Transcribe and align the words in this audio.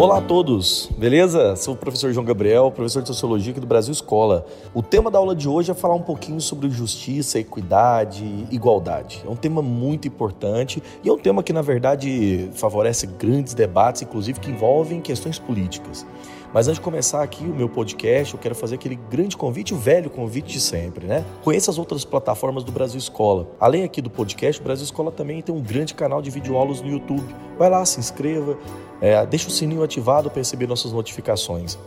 Olá 0.00 0.16
a 0.16 0.22
todos, 0.22 0.90
beleza? 0.96 1.54
Sou 1.56 1.74
o 1.74 1.76
professor 1.76 2.10
João 2.10 2.24
Gabriel, 2.24 2.70
professor 2.70 3.02
de 3.02 3.08
Sociologia 3.08 3.50
aqui 3.50 3.60
do 3.60 3.66
Brasil 3.66 3.92
Escola. 3.92 4.46
O 4.72 4.82
tema 4.82 5.10
da 5.10 5.18
aula 5.18 5.36
de 5.36 5.46
hoje 5.46 5.70
é 5.70 5.74
falar 5.74 5.94
um 5.94 6.00
pouquinho 6.00 6.40
sobre 6.40 6.70
justiça, 6.70 7.38
equidade, 7.38 8.24
igualdade. 8.50 9.22
É 9.26 9.28
um 9.28 9.36
tema 9.36 9.60
muito 9.60 10.08
importante 10.08 10.82
e 11.04 11.08
é 11.10 11.12
um 11.12 11.18
tema 11.18 11.42
que, 11.42 11.52
na 11.52 11.60
verdade, 11.60 12.48
favorece 12.54 13.06
grandes 13.06 13.52
debates, 13.52 14.00
inclusive 14.00 14.40
que 14.40 14.50
envolvem 14.50 15.02
questões 15.02 15.38
políticas. 15.38 16.06
Mas 16.52 16.66
antes 16.66 16.78
de 16.78 16.84
começar 16.84 17.22
aqui 17.22 17.44
o 17.44 17.54
meu 17.54 17.68
podcast, 17.68 18.34
eu 18.34 18.40
quero 18.40 18.56
fazer 18.56 18.74
aquele 18.74 18.96
grande 18.96 19.36
convite, 19.36 19.72
o 19.72 19.76
velho 19.76 20.10
convite 20.10 20.52
de 20.52 20.60
sempre, 20.60 21.06
né? 21.06 21.24
Conheça 21.44 21.70
as 21.70 21.78
outras 21.78 22.04
plataformas 22.04 22.64
do 22.64 22.72
Brasil 22.72 22.98
Escola. 22.98 23.48
Além 23.60 23.84
aqui 23.84 24.02
do 24.02 24.10
podcast, 24.10 24.60
o 24.60 24.64
Brasil 24.64 24.84
Escola 24.84 25.12
também 25.12 25.40
tem 25.42 25.54
um 25.54 25.60
grande 25.60 25.94
canal 25.94 26.20
de 26.20 26.28
videoaulas 26.28 26.80
no 26.80 26.88
YouTube. 26.88 27.24
Vai 27.56 27.70
lá, 27.70 27.84
se 27.84 28.00
inscreva, 28.00 28.58
é, 29.00 29.24
deixa 29.26 29.46
o 29.46 29.50
sininho 29.50 29.82
ativado 29.84 30.28
para 30.28 30.40
receber 30.40 30.66
nossas 30.66 30.92
notificações. 30.92 31.78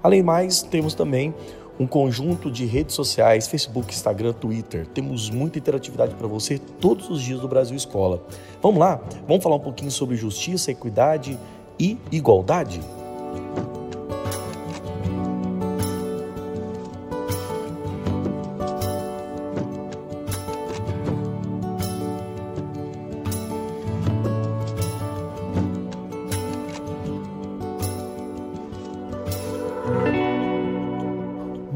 Além 0.00 0.22
mais, 0.22 0.62
temos 0.62 0.94
também 0.94 1.34
um 1.78 1.86
conjunto 1.88 2.52
de 2.52 2.64
redes 2.66 2.94
sociais, 2.94 3.48
Facebook, 3.48 3.92
Instagram, 3.92 4.32
Twitter. 4.32 4.86
Temos 4.86 5.28
muita 5.28 5.58
interatividade 5.58 6.14
para 6.14 6.28
você 6.28 6.58
todos 6.80 7.10
os 7.10 7.20
dias 7.20 7.40
do 7.40 7.48
Brasil 7.48 7.76
Escola. 7.76 8.22
Vamos 8.62 8.78
lá? 8.78 9.00
Vamos 9.26 9.42
falar 9.42 9.56
um 9.56 9.60
pouquinho 9.60 9.90
sobre 9.90 10.14
justiça, 10.14 10.70
equidade 10.70 11.36
e 11.80 11.98
igualdade? 12.12 12.80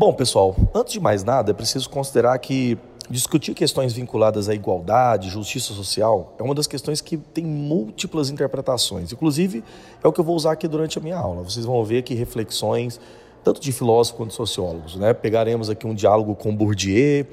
Bom, 0.08 0.14
pessoal, 0.14 0.56
antes 0.74 0.94
de 0.94 1.00
mais 1.00 1.22
nada, 1.22 1.50
é 1.50 1.54
preciso 1.54 1.90
considerar 1.90 2.38
que 2.38 2.78
discutir 3.10 3.52
questões 3.52 3.92
vinculadas 3.92 4.48
à 4.48 4.54
igualdade, 4.54 5.28
justiça 5.28 5.74
social, 5.74 6.34
é 6.38 6.42
uma 6.42 6.54
das 6.54 6.66
questões 6.66 7.02
que 7.02 7.18
tem 7.18 7.44
múltiplas 7.44 8.30
interpretações. 8.30 9.12
Inclusive, 9.12 9.62
é 10.02 10.08
o 10.08 10.10
que 10.10 10.18
eu 10.18 10.24
vou 10.24 10.34
usar 10.34 10.52
aqui 10.52 10.66
durante 10.66 10.96
a 10.96 11.02
minha 11.02 11.18
aula. 11.18 11.42
Vocês 11.42 11.66
vão 11.66 11.84
ver 11.84 11.98
aqui 11.98 12.14
reflexões, 12.14 12.98
tanto 13.44 13.60
de 13.60 13.70
filósofos 13.70 14.16
quanto 14.16 14.30
de 14.30 14.36
sociólogos. 14.36 14.96
Né? 14.96 15.12
Pegaremos 15.12 15.68
aqui 15.68 15.86
um 15.86 15.92
diálogo 15.92 16.34
com 16.34 16.56
Bourdieu, 16.56 17.26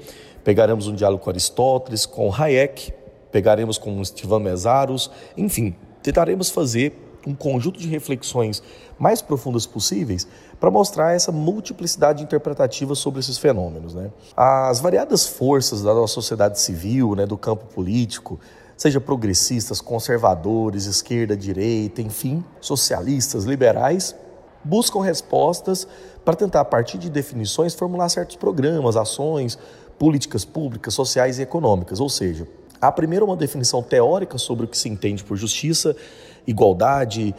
pegaremos 0.44 0.86
um 0.86 0.94
diálogo 0.94 1.24
com 1.24 1.30
Aristóteles, 1.30 2.04
com 2.04 2.30
Hayek, 2.30 2.92
pegaremos 3.32 3.78
com 3.78 4.04
Stefan 4.04 4.40
Mesaros, 4.40 5.10
enfim, 5.34 5.74
tentaremos 6.02 6.50
fazer 6.50 7.05
um 7.26 7.34
conjunto 7.34 7.78
de 7.78 7.88
reflexões 7.88 8.62
mais 8.98 9.20
profundas 9.20 9.66
possíveis 9.66 10.26
para 10.60 10.70
mostrar 10.70 11.12
essa 11.12 11.32
multiplicidade 11.32 12.22
interpretativa 12.22 12.94
sobre 12.94 13.20
esses 13.20 13.36
fenômenos. 13.36 13.94
Né? 13.94 14.10
As 14.36 14.80
variadas 14.80 15.26
forças 15.26 15.82
da 15.82 15.92
nossa 15.92 16.14
sociedade 16.14 16.60
civil, 16.60 17.14
né, 17.14 17.26
do 17.26 17.36
campo 17.36 17.66
político, 17.66 18.38
seja 18.76 19.00
progressistas, 19.00 19.80
conservadores, 19.80 20.86
esquerda, 20.86 21.36
direita, 21.36 22.02
enfim, 22.02 22.44
socialistas, 22.60 23.44
liberais, 23.44 24.14
buscam 24.62 25.00
respostas 25.00 25.86
para 26.24 26.34
tentar, 26.34 26.60
a 26.60 26.64
partir 26.64 26.98
de 26.98 27.08
definições, 27.08 27.74
formular 27.74 28.08
certos 28.08 28.36
programas, 28.36 28.96
ações, 28.96 29.58
políticas 29.98 30.44
públicas, 30.44 30.92
sociais 30.92 31.38
e 31.38 31.42
econômicas. 31.42 32.00
Ou 32.00 32.08
seja, 32.08 32.46
há 32.80 32.90
primeiro 32.92 33.24
uma 33.24 33.36
definição 33.36 33.82
teórica 33.82 34.36
sobre 34.36 34.66
o 34.66 34.68
que 34.68 34.76
se 34.76 34.88
entende 34.88 35.24
por 35.24 35.36
justiça, 35.36 35.96
igualdade, 36.46 37.34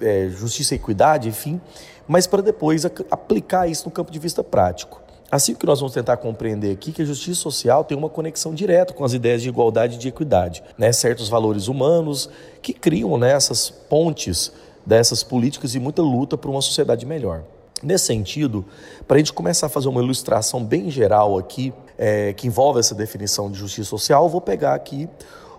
é, 0.00 0.28
justiça 0.30 0.74
e 0.74 0.76
equidade, 0.76 1.28
enfim, 1.28 1.60
mas 2.06 2.26
para 2.26 2.42
depois 2.42 2.84
aplicar 2.84 3.68
isso 3.68 3.84
no 3.84 3.90
campo 3.90 4.10
de 4.10 4.18
vista 4.18 4.42
prático. 4.42 5.00
Assim 5.30 5.54
que 5.54 5.66
nós 5.66 5.78
vamos 5.78 5.92
tentar 5.92 6.16
compreender 6.16 6.72
aqui 6.72 6.90
que 6.90 7.02
a 7.02 7.04
justiça 7.04 7.40
social 7.40 7.84
tem 7.84 7.96
uma 7.96 8.08
conexão 8.08 8.54
direta 8.54 8.94
com 8.94 9.04
as 9.04 9.12
ideias 9.12 9.42
de 9.42 9.48
igualdade 9.50 9.96
e 9.96 9.98
de 9.98 10.08
equidade, 10.08 10.62
né? 10.78 10.90
certos 10.90 11.28
valores 11.28 11.68
humanos 11.68 12.30
que 12.62 12.72
criam 12.72 13.18
né, 13.18 13.32
essas 13.32 13.68
pontes 13.68 14.50
dessas 14.86 15.22
políticas 15.22 15.74
e 15.74 15.78
muita 15.78 16.00
luta 16.00 16.38
por 16.38 16.50
uma 16.50 16.62
sociedade 16.62 17.04
melhor. 17.04 17.42
Nesse 17.82 18.06
sentido, 18.06 18.64
para 19.06 19.16
a 19.16 19.18
gente 19.18 19.32
começar 19.34 19.66
a 19.66 19.68
fazer 19.68 19.88
uma 19.88 20.02
ilustração 20.02 20.64
bem 20.64 20.90
geral 20.90 21.38
aqui, 21.38 21.74
é, 21.98 22.32
que 22.32 22.46
envolve 22.46 22.80
essa 22.80 22.94
definição 22.94 23.50
de 23.50 23.58
justiça 23.58 23.90
social, 23.90 24.28
vou 24.30 24.40
pegar 24.40 24.74
aqui 24.74 25.06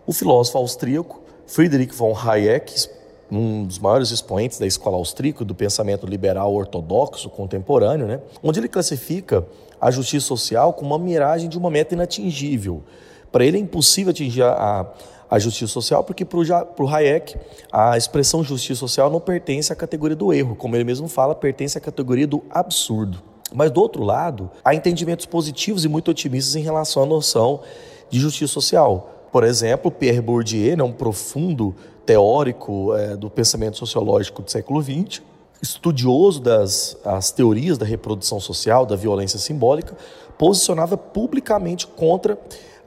o 0.06 0.12
filósofo 0.12 0.58
austríaco 0.58 1.22
Friedrich 1.50 1.96
von 1.96 2.14
Hayek, 2.14 2.88
um 3.32 3.66
dos 3.66 3.80
maiores 3.80 4.12
expoentes 4.12 4.60
da 4.60 4.68
escola 4.68 4.98
austríaca 4.98 5.44
do 5.44 5.56
pensamento 5.56 6.06
liberal 6.06 6.54
ortodoxo 6.54 7.28
contemporâneo, 7.28 8.06
né? 8.06 8.20
onde 8.44 8.60
ele 8.60 8.68
classifica 8.68 9.44
a 9.82 9.90
justiça 9.90 10.28
social 10.28 10.74
como 10.74 10.92
uma 10.92 11.04
miragem 11.04 11.50
de 11.50 11.58
uma 11.58 11.72
meta 11.72 11.96
inatingível. 11.96 12.84
Para 13.32 13.44
ele 13.44 13.58
é 13.58 13.60
impossível 13.60 14.12
atingir 14.12 14.44
a, 14.44 14.94
a 15.28 15.40
justiça 15.40 15.74
social, 15.74 16.04
porque 16.04 16.24
para 16.24 16.38
o 16.38 16.88
Hayek 16.88 17.36
a 17.72 17.98
expressão 17.98 18.44
justiça 18.44 18.82
social 18.82 19.10
não 19.10 19.20
pertence 19.20 19.74
à 19.74 19.76
categoria 19.76 20.16
do 20.16 20.32
erro, 20.32 20.56
como 20.56 20.76
ele 20.76 20.84
mesmo 20.84 21.08
fala, 21.08 21.34
pertence 21.34 21.76
à 21.76 21.82
categoria 21.82 22.28
do 22.28 22.44
absurdo. 22.52 23.24
Mas 23.52 23.72
do 23.72 23.82
outro 23.82 24.04
lado, 24.04 24.52
há 24.64 24.76
entendimentos 24.76 25.26
positivos 25.26 25.84
e 25.84 25.88
muito 25.88 26.12
otimistas 26.12 26.56
em 26.56 26.62
relação 26.62 27.02
à 27.02 27.06
noção 27.08 27.62
de 28.08 28.20
justiça 28.20 28.54
social. 28.54 29.19
Por 29.32 29.44
exemplo, 29.44 29.92
Pierre 29.92 30.22
Bourdieu, 30.22 30.78
né, 30.78 30.84
um 30.84 30.92
profundo 30.92 31.76
teórico 32.06 32.96
é, 32.96 33.16
do 33.16 33.30
pensamento 33.30 33.78
sociológico 33.78 34.42
do 34.42 34.50
século 34.50 34.82
XX, 34.82 35.22
estudioso 35.62 36.40
das 36.42 36.98
as 37.06 37.32
teorias 37.32 37.78
da 37.78 37.86
reprodução 37.86 38.40
social, 38.40 38.86
da 38.86 38.96
violência 38.96 39.38
simbólica, 39.38 39.96
posicionava 40.38 40.98
publicamente 40.98 41.86
contra 41.86 42.38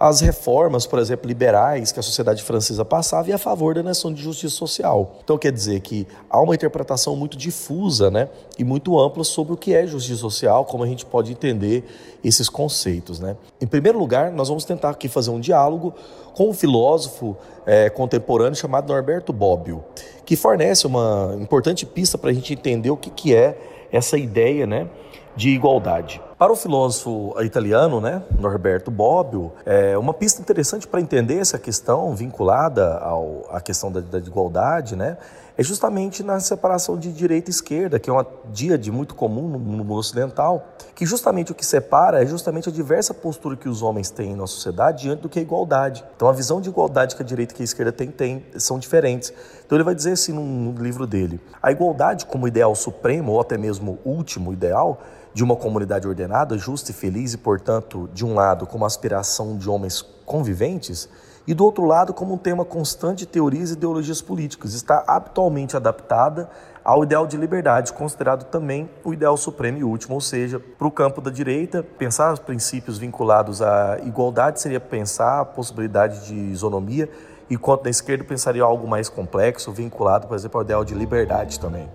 as 0.02 0.20
reformas, 0.20 0.84
por 0.84 0.98
exemplo, 0.98 1.28
liberais 1.28 1.92
que 1.92 2.00
a 2.00 2.02
sociedade 2.02 2.42
francesa 2.42 2.84
passava 2.84 3.30
e 3.30 3.32
a 3.32 3.38
favor 3.38 3.72
da 3.72 3.84
noção 3.84 4.12
de 4.12 4.20
justiça 4.20 4.56
social. 4.56 5.18
Então 5.22 5.38
quer 5.38 5.52
dizer 5.52 5.78
que 5.78 6.08
há 6.28 6.40
uma 6.40 6.56
interpretação 6.56 7.14
muito 7.14 7.36
difusa 7.36 8.10
né, 8.10 8.28
e 8.58 8.64
muito 8.64 8.98
ampla 8.98 9.22
sobre 9.22 9.52
o 9.52 9.56
que 9.56 9.72
é 9.72 9.86
justiça 9.86 10.18
social, 10.18 10.64
como 10.64 10.82
a 10.82 10.88
gente 10.88 11.06
pode 11.06 11.30
entender 11.30 11.84
esses 12.24 12.48
conceitos. 12.48 13.20
Né? 13.20 13.36
Em 13.60 13.66
primeiro 13.68 13.96
lugar, 13.96 14.32
nós 14.32 14.48
vamos 14.48 14.64
tentar 14.64 14.90
aqui 14.90 15.06
fazer 15.06 15.30
um 15.30 15.38
diálogo 15.38 15.94
com 16.34 16.50
um 16.50 16.52
filósofo 16.52 17.36
é, 17.64 17.88
contemporâneo 17.88 18.56
chamado 18.56 18.92
Norberto 18.92 19.32
Bobbio, 19.32 19.84
que 20.26 20.34
fornece 20.34 20.84
uma 20.84 21.36
importante 21.40 21.86
pista 21.86 22.18
para 22.18 22.30
a 22.30 22.32
gente 22.32 22.52
entender 22.52 22.90
o 22.90 22.96
que, 22.96 23.08
que 23.08 23.36
é 23.36 23.56
essa 23.92 24.18
ideia 24.18 24.66
né, 24.66 24.88
de 25.36 25.50
igualdade. 25.50 26.20
Para 26.42 26.52
o 26.52 26.56
filósofo 26.56 27.36
italiano, 27.40 28.00
né, 28.00 28.20
Norberto 28.36 28.90
Bobbio, 28.90 29.52
é 29.64 29.96
uma 29.96 30.12
pista 30.12 30.42
interessante 30.42 30.88
para 30.88 31.00
entender 31.00 31.38
essa 31.38 31.56
questão 31.56 32.16
vinculada 32.16 32.98
ao, 32.98 33.46
à 33.48 33.60
questão 33.60 33.92
da, 33.92 34.00
da 34.00 34.18
igualdade, 34.18 34.96
né, 34.96 35.18
é 35.56 35.62
justamente 35.62 36.24
na 36.24 36.40
separação 36.40 36.98
de 36.98 37.12
direita 37.12 37.48
e 37.48 37.52
esquerda, 37.52 38.00
que 38.00 38.10
é 38.10 38.12
uma 38.12 38.26
dia 38.50 38.76
de 38.76 38.90
muito 38.90 39.14
comum 39.14 39.48
no, 39.48 39.58
mundo 39.58 39.92
ocidental, 39.92 40.66
que 40.96 41.06
justamente 41.06 41.52
o 41.52 41.54
que 41.54 41.64
separa 41.64 42.20
é 42.20 42.26
justamente 42.26 42.68
a 42.68 42.72
diversa 42.72 43.14
postura 43.14 43.56
que 43.56 43.68
os 43.68 43.80
homens 43.80 44.10
têm 44.10 44.34
na 44.34 44.46
sociedade 44.48 45.02
diante 45.02 45.20
do 45.20 45.28
que 45.28 45.38
é 45.38 45.42
igualdade. 45.42 46.04
Então 46.16 46.26
a 46.26 46.32
visão 46.32 46.60
de 46.60 46.68
igualdade 46.68 47.14
que 47.14 47.22
a 47.22 47.24
direita 47.24 47.54
e 47.56 47.62
a 47.62 47.64
esquerda 47.64 47.92
têm, 47.92 48.08
tem, 48.08 48.44
são 48.56 48.80
diferentes. 48.80 49.32
Então 49.64 49.76
ele 49.76 49.84
vai 49.84 49.94
dizer 49.94 50.12
assim 50.12 50.32
no 50.32 50.82
livro 50.82 51.06
dele: 51.06 51.40
a 51.62 51.70
igualdade 51.70 52.26
como 52.26 52.48
ideal 52.48 52.74
supremo 52.74 53.32
ou 53.32 53.40
até 53.40 53.56
mesmo 53.56 53.98
último 54.04 54.52
ideal 54.52 55.00
de 55.34 55.42
uma 55.42 55.56
comunidade 55.56 56.06
ordenada, 56.06 56.58
justa 56.58 56.90
e 56.90 56.94
feliz, 56.94 57.32
e, 57.32 57.38
portanto, 57.38 58.08
de 58.12 58.24
um 58.24 58.34
lado, 58.34 58.66
como 58.66 58.84
aspiração 58.84 59.56
de 59.56 59.68
homens 59.68 60.02
conviventes, 60.24 61.08
e 61.46 61.54
do 61.54 61.64
outro 61.64 61.84
lado, 61.84 62.14
como 62.14 62.34
um 62.34 62.38
tema 62.38 62.64
constante 62.64 63.20
de 63.20 63.26
teorias 63.26 63.70
e 63.70 63.72
ideologias 63.72 64.22
políticas, 64.22 64.74
está 64.74 65.02
habitualmente 65.08 65.76
adaptada 65.76 66.48
ao 66.84 67.02
ideal 67.02 67.26
de 67.26 67.36
liberdade, 67.36 67.92
considerado 67.92 68.44
também 68.44 68.88
o 69.04 69.12
ideal 69.12 69.36
supremo 69.36 69.78
e 69.78 69.84
último, 69.84 70.14
ou 70.14 70.20
seja, 70.20 70.60
para 70.60 70.86
o 70.86 70.90
campo 70.90 71.20
da 71.20 71.30
direita, 71.30 71.82
pensar 71.82 72.32
os 72.32 72.38
princípios 72.38 72.98
vinculados 72.98 73.60
à 73.60 73.98
igualdade 74.04 74.60
seria 74.60 74.80
pensar 74.80 75.40
a 75.40 75.44
possibilidade 75.44 76.26
de 76.26 76.34
isonomia, 76.34 77.08
enquanto 77.50 77.84
na 77.84 77.90
esquerda 77.90 78.24
pensaria 78.24 78.62
algo 78.62 78.86
mais 78.86 79.08
complexo, 79.08 79.72
vinculado, 79.72 80.28
por 80.28 80.36
exemplo, 80.36 80.58
ao 80.58 80.64
ideal 80.64 80.84
de 80.84 80.94
liberdade 80.94 81.58
também. 81.58 81.88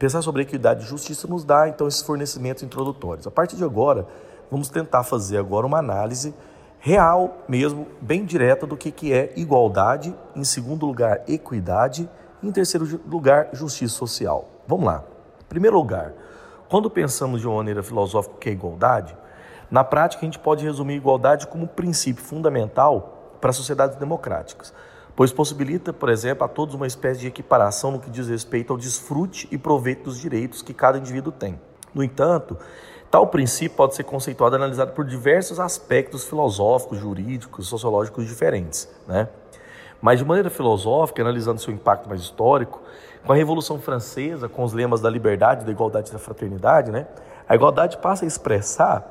Pensar 0.00 0.22
sobre 0.22 0.40
equidade 0.40 0.82
e 0.82 0.88
justiça 0.88 1.28
nos 1.28 1.44
dá 1.44 1.68
então 1.68 1.86
esses 1.86 2.00
fornecimentos 2.00 2.62
introdutórios. 2.62 3.26
A 3.26 3.30
partir 3.30 3.56
de 3.56 3.64
agora, 3.64 4.08
vamos 4.50 4.70
tentar 4.70 5.04
fazer 5.04 5.36
agora 5.36 5.66
uma 5.66 5.76
análise 5.76 6.34
real 6.78 7.36
mesmo, 7.46 7.86
bem 8.00 8.24
direta 8.24 8.66
do 8.66 8.78
que, 8.78 8.90
que 8.90 9.12
é 9.12 9.30
igualdade, 9.36 10.14
em 10.34 10.42
segundo 10.42 10.86
lugar, 10.86 11.20
equidade, 11.28 12.08
e 12.42 12.48
em 12.48 12.50
terceiro 12.50 12.98
lugar, 13.06 13.50
justiça 13.52 13.94
social. 13.94 14.48
Vamos 14.66 14.86
lá. 14.86 15.04
Em 15.38 15.48
primeiro 15.50 15.76
lugar, 15.76 16.14
quando 16.70 16.88
pensamos 16.88 17.42
de 17.42 17.46
uma 17.46 17.56
maneira 17.56 17.82
filosófica 17.82 18.36
que 18.40 18.48
é 18.48 18.52
igualdade, 18.52 19.14
na 19.70 19.84
prática 19.84 20.22
a 20.22 20.24
gente 20.24 20.38
pode 20.38 20.64
resumir 20.64 20.94
igualdade 20.94 21.46
como 21.46 21.64
um 21.64 21.68
princípio 21.68 22.24
fundamental 22.24 23.36
para 23.38 23.52
sociedades 23.52 23.96
democráticas, 23.96 24.72
pois 25.20 25.34
possibilita, 25.34 25.92
por 25.92 26.08
exemplo, 26.08 26.46
a 26.46 26.48
todos 26.48 26.74
uma 26.74 26.86
espécie 26.86 27.20
de 27.20 27.26
equiparação 27.26 27.90
no 27.90 28.00
que 28.00 28.08
diz 28.08 28.26
respeito 28.26 28.72
ao 28.72 28.78
desfrute 28.78 29.46
e 29.50 29.58
proveito 29.58 30.04
dos 30.04 30.18
direitos 30.18 30.62
que 30.62 30.72
cada 30.72 30.96
indivíduo 30.96 31.30
tem. 31.30 31.60
No 31.94 32.02
entanto, 32.02 32.56
Tal 33.10 33.26
princípio 33.26 33.76
pode 33.76 33.94
ser 33.94 34.04
conceituado 34.04 34.54
e 34.54 34.56
analisado 34.56 34.92
por 34.92 35.04
diversos 35.04 35.60
aspectos 35.60 36.24
filosóficos, 36.24 36.96
jurídicos, 36.98 37.68
sociológicos 37.68 38.26
diferentes. 38.26 38.88
Né? 39.06 39.28
Mas, 40.00 40.20
de 40.20 40.24
maneira 40.24 40.48
filosófica, 40.48 41.20
analisando 41.20 41.60
seu 41.60 41.74
impacto 41.74 42.08
mais 42.08 42.22
histórico, 42.22 42.80
com 43.22 43.32
a 43.34 43.36
Revolução 43.36 43.78
Francesa, 43.78 44.48
com 44.48 44.64
os 44.64 44.72
lemas 44.72 45.02
da 45.02 45.10
liberdade, 45.10 45.66
da 45.66 45.70
igualdade 45.70 46.08
e 46.08 46.12
da 46.14 46.18
fraternidade, 46.18 46.90
né? 46.90 47.06
a 47.46 47.54
igualdade 47.54 47.98
passa 47.98 48.24
a 48.24 48.26
expressar 48.26 49.04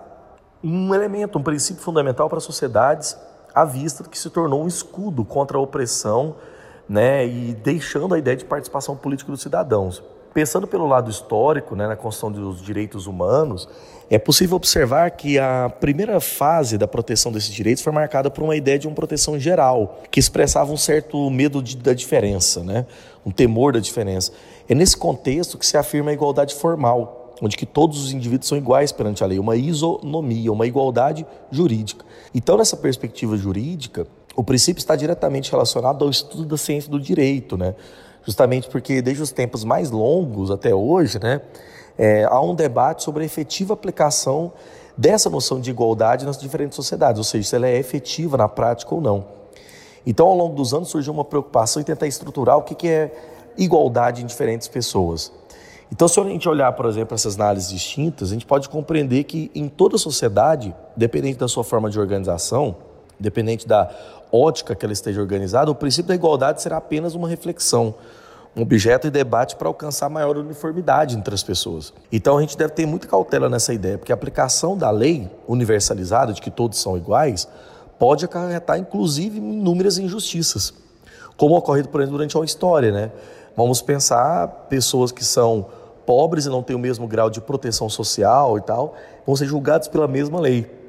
um 0.64 0.92
elemento, 0.96 1.38
um 1.38 1.44
princípio 1.44 1.84
fundamental 1.84 2.28
para 2.28 2.40
sociedades 2.40 3.16
à 3.62 3.66
vista 3.66 4.04
que 4.04 4.18
se 4.18 4.30
tornou 4.30 4.64
um 4.64 4.68
escudo 4.68 5.26
contra 5.26 5.58
a 5.58 5.62
opressão 5.62 6.36
né? 6.88 7.26
e 7.28 7.54
deixando 7.54 8.16
a 8.16 8.20
ideia 8.20 8.38
de 8.38 8.46
participação 8.46 8.96
política 8.96 9.32
dos 9.32 9.42
cidadãos. 9.42 10.02
Pensando 10.34 10.68
pelo 10.68 10.88
lado 10.88 11.10
histórico, 11.10 11.76
né, 11.76 11.88
na 11.88 11.96
construção 11.96 12.32
dos 12.32 12.62
direitos 12.62 13.08
humanos, 13.08 13.68
é 14.12 14.20
possível 14.20 14.58
observar 14.58 15.10
que 15.12 15.40
a 15.40 15.72
primeira 15.80 16.20
fase 16.20 16.78
da 16.78 16.88
proteção 16.88 17.32
desses 17.32 17.50
direitos 17.50 17.84
foi 17.84 17.92
marcada 17.92 18.30
por 18.30 18.44
uma 18.44 18.56
ideia 18.56 18.78
de 18.78 18.88
uma 18.88 18.94
proteção 18.94 19.40
geral, 19.40 20.02
que 20.12 20.20
expressava 20.20 20.72
um 20.72 20.78
certo 20.78 21.30
medo 21.32 21.64
de, 21.64 21.76
da 21.76 21.94
diferença, 21.94 22.64
né, 22.64 22.86
um 23.26 23.32
temor 23.32 23.74
da 23.74 23.80
diferença. 23.80 24.32
É 24.70 24.76
nesse 24.76 24.96
contexto 24.96 25.58
que 25.58 25.66
se 25.66 25.76
afirma 25.76 26.12
a 26.12 26.14
igualdade 26.14 26.54
formal, 26.54 27.19
onde 27.42 27.58
que 27.58 27.66
todos 27.66 28.04
os 28.04 28.12
indivíduos 28.12 28.48
são 28.48 28.58
iguais 28.58 28.92
perante 28.92 29.24
a 29.24 29.28
lei, 29.28 29.40
uma 29.40 29.56
isonomia, 29.56 30.52
uma 30.52 30.68
igualdade 30.68 31.26
jurídica. 31.52 32.06
Então, 32.34 32.58
nessa 32.58 32.78
perspectiva 32.78 33.38
jurídica, 33.38 34.08
o 34.36 34.44
princípio 34.44 34.80
está 34.80 34.96
diretamente 34.96 35.52
relacionado 35.52 36.04
ao 36.04 36.10
estudo 36.12 36.46
da 36.46 36.58
ciência 36.58 36.90
do 36.90 37.00
direito, 37.00 37.58
né? 37.58 37.76
justamente 38.26 38.70
porque 38.70 39.02
desde 39.02 39.24
os 39.24 39.32
tempos 39.32 39.64
mais 39.64 39.92
longos 39.92 40.52
até 40.52 40.74
hoje, 40.74 41.20
né, 41.20 41.42
é, 41.98 42.26
há 42.26 42.40
um 42.42 42.54
debate 42.54 43.04
sobre 43.04 43.24
a 43.24 43.26
efetiva 43.26 43.74
aplicação 43.74 44.52
dessa 44.96 45.30
noção 45.30 45.60
de 45.60 45.70
igualdade 45.70 46.26
nas 46.26 46.38
diferentes 46.38 46.76
sociedades, 46.76 47.18
ou 47.18 47.24
seja, 47.24 47.50
se 47.50 47.56
ela 47.56 47.68
é 47.68 47.78
efetiva 47.78 48.38
na 48.38 48.48
prática 48.48 48.94
ou 48.94 49.02
não. 49.02 49.26
Então, 50.06 50.28
ao 50.28 50.36
longo 50.36 50.56
dos 50.56 50.74
anos, 50.74 50.90
surgiu 50.90 51.14
uma 51.14 51.26
preocupação 51.26 51.82
em 51.82 51.86
tentar 51.86 52.08
estruturar 52.08 52.58
o 52.58 52.62
que 52.62 52.88
é 52.88 53.12
igualdade 53.58 54.24
em 54.24 54.26
diferentes 54.26 54.68
pessoas. 54.68 55.32
Então, 55.92 56.08
se 56.08 56.20
a 56.20 56.24
gente 56.24 56.48
olhar, 56.48 56.72
por 56.74 56.86
exemplo, 56.86 57.16
essas 57.16 57.36
análises 57.36 57.70
distintas, 57.70 58.30
a 58.30 58.34
gente 58.34 58.46
pode 58.46 58.70
compreender 58.70 59.24
que 59.24 59.50
em 59.56 59.68
toda 59.68 59.98
sociedade, 59.98 60.74
dependente 60.96 61.40
da 61.40 61.48
sua 61.48 61.64
forma 61.64 61.90
de 61.90 62.00
organização, 62.00 62.76
dependente 63.20 63.68
da 63.68 63.90
ótica 64.32 64.76
que 64.76 64.86
ela 64.86 64.94
esteja 64.94 65.20
organizada, 65.20 65.70
o 65.72 65.76
princípio 65.76 66.08
da 66.10 66.16
igualdade 66.16 66.62
será 66.62 66.78
apenas 66.78 67.16
uma 67.16 67.28
reflexão, 67.28 67.96
um 68.56 68.62
objeto 68.62 69.08
de 69.08 69.12
debate 69.12 69.56
para 69.56 69.68
alcançar 69.68 70.10
maior 70.10 70.38
uniformidade 70.38 71.18
entre 71.18 71.34
as 71.34 71.44
pessoas. 71.44 71.94
Então 72.12 72.38
a 72.38 72.42
gente 72.42 72.58
deve 72.58 72.74
ter 72.74 72.86
muita 72.86 73.08
cautela 73.08 73.50
nessa 73.50 73.74
ideia, 73.74 73.98
porque 73.98 74.12
a 74.12 74.16
aplicação 74.16 74.78
da 74.78 74.90
lei 74.90 75.30
universalizada, 75.48 76.34
de 76.34 76.42
que 76.42 76.52
todos 76.52 76.80
são 76.80 76.98
iguais, 76.98 77.48
pode 77.98 78.26
acarretar 78.26 78.78
inclusive 78.78 79.38
inúmeras 79.38 79.98
injustiças, 79.98 80.74
como 81.36 81.56
ocorrido, 81.56 81.90
por 81.90 82.02
exemplo, 82.02 82.18
durante 82.18 82.38
a 82.38 82.44
história. 82.44 82.92
Né? 82.92 83.12
Vamos 83.56 83.82
pensar 83.82 84.48
pessoas 84.70 85.12
que 85.12 85.24
são 85.24 85.68
pobres 86.06 86.46
e 86.46 86.50
não 86.50 86.64
têm 86.64 86.76
o 86.76 86.80
mesmo 86.80 87.08
grau 87.08 87.30
de 87.30 87.42
proteção 87.42 87.90
social 87.90 88.58
e 88.58 88.62
tal, 88.62 88.96
vão 89.26 89.36
ser 89.36 89.46
julgados 89.46 89.88
pela 89.88 90.08
mesma 90.08 90.40
lei. 90.40 90.80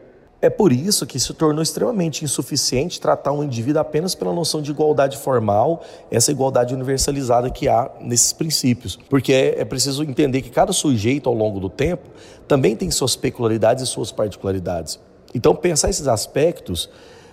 É 0.42 0.48
por 0.48 0.72
isso 0.72 1.06
que 1.06 1.20
se 1.20 1.34
tornou 1.34 1.62
extremamente 1.62 2.24
insuficiente 2.24 2.98
tratar 2.98 3.30
um 3.32 3.44
indivíduo 3.44 3.80
apenas 3.80 4.14
pela 4.14 4.32
noção 4.32 4.62
de 4.62 4.70
igualdade 4.70 5.18
formal, 5.18 5.82
essa 6.10 6.32
igualdade 6.32 6.74
universalizada 6.74 7.50
que 7.50 7.68
há 7.68 7.90
nesses 8.00 8.32
princípios. 8.32 8.98
Porque 9.10 9.34
é, 9.34 9.60
é 9.60 9.64
preciso 9.66 10.02
entender 10.02 10.40
que 10.40 10.48
cada 10.48 10.72
sujeito, 10.72 11.28
ao 11.28 11.34
longo 11.34 11.60
do 11.60 11.68
tempo, 11.68 12.08
também 12.48 12.74
tem 12.74 12.90
suas 12.90 13.16
peculiaridades 13.16 13.84
e 13.84 13.86
suas 13.86 14.10
particularidades. 14.10 14.98
Então, 15.34 15.54
pensar 15.54 15.90
esses 15.90 16.08
aspectos 16.08 16.88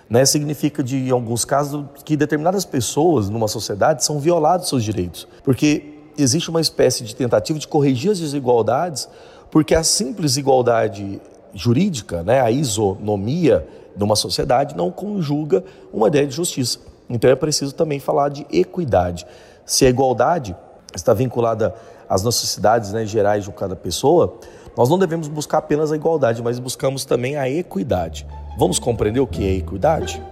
né, 0.08 0.26
significa, 0.26 0.82
de, 0.82 0.96
em 0.96 1.10
alguns 1.10 1.46
casos, 1.46 1.86
que 2.04 2.14
determinadas 2.14 2.66
pessoas 2.66 3.30
numa 3.30 3.48
sociedade 3.48 4.04
são 4.04 4.20
violados 4.20 4.68
seus 4.68 4.84
direitos. 4.84 5.26
Porque 5.42 5.97
existe 6.22 6.50
uma 6.50 6.60
espécie 6.60 7.04
de 7.04 7.14
tentativa 7.14 7.58
de 7.58 7.68
corrigir 7.68 8.10
as 8.10 8.18
desigualdades, 8.18 9.08
porque 9.50 9.74
a 9.74 9.82
simples 9.82 10.36
igualdade 10.36 11.20
jurídica, 11.54 12.22
né, 12.22 12.40
a 12.40 12.50
isonomia 12.50 13.66
de 13.96 14.04
uma 14.04 14.16
sociedade 14.16 14.76
não 14.76 14.90
conjuga 14.90 15.64
uma 15.92 16.08
ideia 16.08 16.26
de 16.26 16.34
justiça. 16.34 16.78
Então 17.08 17.30
é 17.30 17.34
preciso 17.34 17.74
também 17.74 17.98
falar 17.98 18.28
de 18.28 18.46
equidade. 18.52 19.26
Se 19.64 19.84
a 19.84 19.88
igualdade 19.88 20.54
está 20.94 21.14
vinculada 21.14 21.74
às 22.08 22.22
necessidades 22.22 22.92
né, 22.92 23.04
gerais 23.04 23.44
de 23.44 23.52
cada 23.52 23.74
pessoa, 23.74 24.38
nós 24.76 24.88
não 24.88 24.98
devemos 24.98 25.26
buscar 25.28 25.58
apenas 25.58 25.90
a 25.90 25.96
igualdade, 25.96 26.42
mas 26.42 26.58
buscamos 26.58 27.04
também 27.04 27.36
a 27.36 27.48
equidade. 27.48 28.26
Vamos 28.58 28.78
compreender 28.78 29.20
o 29.20 29.26
que 29.26 29.44
é 29.44 29.54
equidade? 29.56 30.22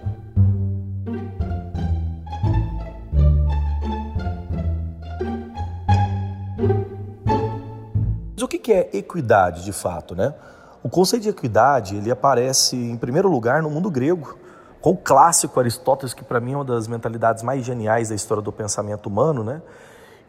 O 8.46 8.48
que 8.48 8.72
é 8.72 8.88
equidade 8.92 9.64
de 9.64 9.72
fato, 9.72 10.14
né? 10.14 10.34
O 10.82 10.88
conceito 10.88 11.24
de 11.24 11.28
equidade 11.28 11.96
ele 11.96 12.10
aparece 12.10 12.76
em 12.76 12.96
primeiro 12.96 13.28
lugar 13.28 13.60
no 13.60 13.68
mundo 13.68 13.90
grego, 13.90 14.38
com 14.80 14.90
o 14.90 14.96
clássico 14.96 15.58
Aristóteles, 15.58 16.14
que 16.14 16.22
para 16.22 16.38
mim 16.38 16.52
é 16.52 16.56
uma 16.56 16.64
das 16.64 16.86
mentalidades 16.86 17.42
mais 17.42 17.64
geniais 17.64 18.10
da 18.10 18.14
história 18.14 18.40
do 18.40 18.52
pensamento 18.52 19.06
humano, 19.06 19.42
né? 19.42 19.60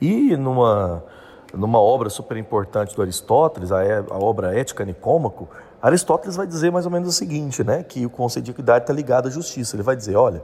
E 0.02 0.36
numa, 0.36 1.04
numa 1.54 1.80
obra 1.80 2.10
super 2.10 2.38
importante 2.38 2.96
do 2.96 3.02
Aristóteles, 3.04 3.72
a, 3.72 3.82
a 4.10 4.18
obra 4.18 4.58
Ética 4.58 4.84
Nicômaco, 4.84 5.48
Aristóteles 5.80 6.36
vai 6.36 6.48
dizer 6.48 6.72
mais 6.72 6.88
ou 6.88 6.92
menos 6.92 7.10
o 7.10 7.12
seguinte, 7.12 7.64
né? 7.64 7.84
Que 7.84 8.04
o 8.04 8.10
conceito 8.10 8.46
de 8.46 8.52
equidade 8.52 8.84
está 8.84 8.94
ligado 8.94 9.28
à 9.28 9.30
justiça. 9.30 9.76
Ele 9.76 9.84
vai 9.84 9.96
dizer, 9.96 10.16
olha, 10.16 10.42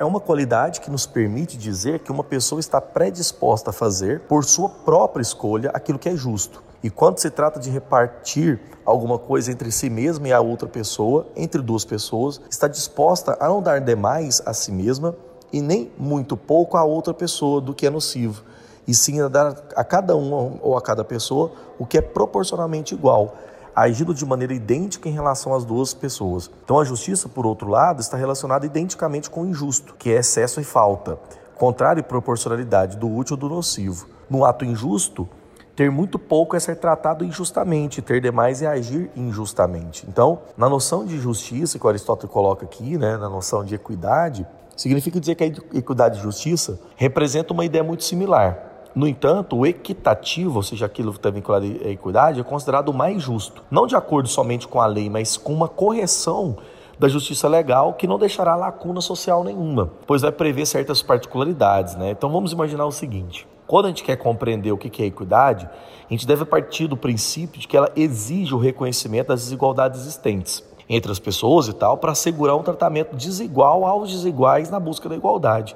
é 0.00 0.04
uma 0.04 0.18
qualidade 0.18 0.80
que 0.80 0.90
nos 0.90 1.06
permite 1.06 1.56
dizer 1.56 2.00
que 2.00 2.10
uma 2.10 2.24
pessoa 2.24 2.58
está 2.58 2.80
predisposta 2.80 3.70
a 3.70 3.72
fazer, 3.72 4.22
por 4.22 4.44
sua 4.44 4.68
própria 4.68 5.22
escolha, 5.22 5.70
aquilo 5.72 6.00
que 6.00 6.08
é 6.08 6.16
justo. 6.16 6.71
E 6.82 6.90
quando 6.90 7.18
se 7.18 7.30
trata 7.30 7.60
de 7.60 7.70
repartir 7.70 8.60
alguma 8.84 9.18
coisa 9.18 9.52
entre 9.52 9.70
si 9.70 9.88
mesma 9.88 10.28
e 10.28 10.32
a 10.32 10.40
outra 10.40 10.68
pessoa, 10.68 11.26
entre 11.36 11.62
duas 11.62 11.84
pessoas, 11.84 12.40
está 12.50 12.66
disposta 12.66 13.36
a 13.38 13.48
não 13.48 13.62
dar 13.62 13.80
demais 13.80 14.42
a 14.44 14.52
si 14.52 14.72
mesma 14.72 15.14
e 15.52 15.60
nem 15.60 15.92
muito 15.96 16.36
pouco 16.36 16.76
a 16.76 16.82
outra 16.82 17.14
pessoa 17.14 17.60
do 17.60 17.72
que 17.72 17.86
é 17.86 17.90
nocivo, 17.90 18.42
e 18.88 18.94
sim 18.94 19.20
a 19.20 19.28
dar 19.28 19.54
a 19.76 19.84
cada 19.84 20.16
um 20.16 20.58
ou 20.60 20.76
a 20.76 20.82
cada 20.82 21.04
pessoa 21.04 21.52
o 21.78 21.86
que 21.86 21.98
é 21.98 22.00
proporcionalmente 22.00 22.94
igual, 22.94 23.36
agindo 23.76 24.12
de 24.12 24.24
maneira 24.26 24.52
idêntica 24.52 25.08
em 25.08 25.12
relação 25.12 25.54
às 25.54 25.64
duas 25.64 25.94
pessoas. 25.94 26.50
Então 26.64 26.80
a 26.80 26.84
justiça, 26.84 27.28
por 27.28 27.46
outro 27.46 27.68
lado, 27.68 28.00
está 28.00 28.16
relacionada 28.16 28.66
identicamente 28.66 29.30
com 29.30 29.42
o 29.42 29.46
injusto, 29.46 29.94
que 29.94 30.10
é 30.10 30.18
excesso 30.18 30.60
e 30.60 30.64
falta, 30.64 31.18
contrário 31.54 32.00
e 32.00 32.02
proporcionalidade 32.02 32.96
do 32.96 33.08
útil 33.08 33.36
do 33.36 33.48
nocivo. 33.48 34.08
No 34.28 34.44
ato 34.44 34.64
injusto, 34.64 35.28
ter 35.74 35.90
muito 35.90 36.18
pouco 36.18 36.54
é 36.54 36.60
ser 36.60 36.76
tratado 36.76 37.24
injustamente, 37.24 38.02
ter 38.02 38.20
demais 38.20 38.62
é 38.62 38.66
agir 38.66 39.10
injustamente. 39.16 40.06
Então, 40.08 40.40
na 40.56 40.68
noção 40.68 41.04
de 41.04 41.18
justiça 41.18 41.78
que 41.78 41.86
Aristóteles 41.86 42.32
coloca 42.32 42.64
aqui, 42.64 42.98
né, 42.98 43.16
na 43.16 43.28
noção 43.28 43.64
de 43.64 43.74
equidade, 43.74 44.46
significa 44.76 45.18
dizer 45.18 45.34
que 45.34 45.44
a 45.44 45.46
equidade 45.46 46.18
e 46.18 46.22
justiça 46.22 46.78
representa 46.96 47.52
uma 47.52 47.64
ideia 47.64 47.82
muito 47.82 48.04
similar. 48.04 48.70
No 48.94 49.08
entanto, 49.08 49.56
o 49.56 49.66
equitativo, 49.66 50.56
ou 50.56 50.62
seja, 50.62 50.84
aquilo 50.84 51.12
que 51.12 51.18
está 51.18 51.30
vinculado 51.30 51.64
à 51.64 51.88
equidade, 51.88 52.40
é 52.40 52.44
considerado 52.44 52.90
o 52.90 52.94
mais 52.94 53.22
justo. 53.22 53.62
Não 53.70 53.86
de 53.86 53.96
acordo 53.96 54.28
somente 54.28 54.68
com 54.68 54.80
a 54.80 54.86
lei, 54.86 55.08
mas 55.08 55.38
com 55.38 55.52
uma 55.52 55.68
correção 55.68 56.58
da 56.98 57.08
justiça 57.08 57.48
legal 57.48 57.94
que 57.94 58.06
não 58.06 58.18
deixará 58.18 58.54
lacuna 58.54 59.00
social 59.00 59.42
nenhuma, 59.42 59.90
pois 60.06 60.20
vai 60.20 60.30
prever 60.30 60.66
certas 60.66 61.02
particularidades. 61.02 61.96
Né? 61.96 62.10
Então 62.10 62.30
vamos 62.30 62.52
imaginar 62.52 62.84
o 62.84 62.92
seguinte: 62.92 63.48
quando 63.72 63.86
a 63.86 63.88
gente 63.88 64.04
quer 64.04 64.16
compreender 64.16 64.70
o 64.70 64.76
que 64.76 65.02
é 65.02 65.06
equidade, 65.06 65.66
a 65.66 66.12
gente 66.12 66.26
deve 66.26 66.44
partir 66.44 66.86
do 66.86 66.94
princípio 66.94 67.58
de 67.58 67.66
que 67.66 67.74
ela 67.74 67.90
exige 67.96 68.54
o 68.54 68.58
reconhecimento 68.58 69.28
das 69.28 69.44
desigualdades 69.44 70.02
existentes 70.02 70.62
entre 70.90 71.10
as 71.10 71.18
pessoas 71.18 71.68
e 71.68 71.72
tal, 71.72 71.96
para 71.96 72.12
assegurar 72.12 72.54
um 72.54 72.62
tratamento 72.62 73.16
desigual 73.16 73.86
aos 73.86 74.10
desiguais 74.10 74.68
na 74.68 74.78
busca 74.78 75.08
da 75.08 75.16
igualdade. 75.16 75.74